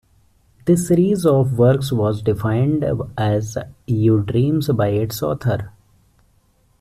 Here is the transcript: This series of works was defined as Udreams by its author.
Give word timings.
This 0.65 0.87
series 0.87 1.27
of 1.27 1.59
works 1.59 1.91
was 1.91 2.23
defined 2.23 2.83
as 3.19 3.55
Udreams 3.87 4.75
by 4.75 4.87
its 4.87 5.21
author. 5.21 5.73